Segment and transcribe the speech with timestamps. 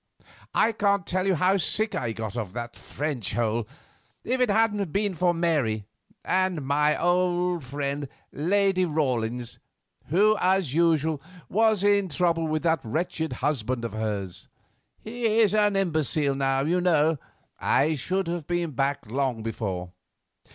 [0.55, 3.67] I can't tell you how sick I got of that French hole.
[4.23, 5.85] If it hadn't been for Mary,
[6.25, 9.59] and my old friend, Lady Rawlins,
[10.07, 16.33] who, as usual, was in trouble with that wretched husband of hers—he is an imbecile
[16.33, 19.91] now, you know—I should have been back long before.